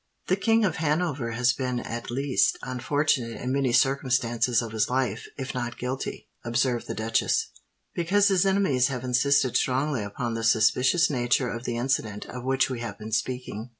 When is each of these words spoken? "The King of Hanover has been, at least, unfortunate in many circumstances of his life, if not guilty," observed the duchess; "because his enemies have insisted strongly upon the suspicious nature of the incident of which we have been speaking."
"The 0.29 0.35
King 0.35 0.65
of 0.65 0.77
Hanover 0.77 1.33
has 1.33 1.53
been, 1.53 1.79
at 1.79 2.09
least, 2.09 2.57
unfortunate 2.63 3.39
in 3.39 3.51
many 3.53 3.71
circumstances 3.71 4.59
of 4.59 4.71
his 4.71 4.89
life, 4.89 5.27
if 5.37 5.53
not 5.53 5.77
guilty," 5.77 6.27
observed 6.43 6.87
the 6.87 6.95
duchess; 6.95 7.49
"because 7.93 8.29
his 8.29 8.43
enemies 8.43 8.87
have 8.87 9.03
insisted 9.03 9.55
strongly 9.55 10.03
upon 10.03 10.33
the 10.33 10.43
suspicious 10.43 11.11
nature 11.11 11.51
of 11.51 11.65
the 11.65 11.77
incident 11.77 12.25
of 12.25 12.43
which 12.43 12.67
we 12.67 12.79
have 12.79 12.97
been 12.97 13.11
speaking." 13.11 13.69